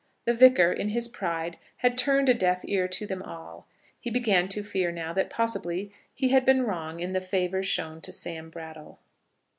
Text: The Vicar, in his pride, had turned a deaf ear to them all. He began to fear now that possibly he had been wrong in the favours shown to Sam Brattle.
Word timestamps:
The 0.25 0.33
Vicar, 0.33 0.71
in 0.73 0.89
his 0.89 1.07
pride, 1.07 1.59
had 1.77 1.95
turned 1.95 2.27
a 2.27 2.33
deaf 2.33 2.61
ear 2.65 2.87
to 2.87 3.05
them 3.05 3.21
all. 3.21 3.67
He 3.99 4.09
began 4.09 4.47
to 4.47 4.63
fear 4.63 4.91
now 4.91 5.13
that 5.13 5.29
possibly 5.29 5.91
he 6.15 6.29
had 6.29 6.43
been 6.43 6.63
wrong 6.63 6.99
in 6.99 7.11
the 7.11 7.21
favours 7.21 7.67
shown 7.67 8.01
to 8.01 8.11
Sam 8.11 8.49
Brattle. 8.49 8.97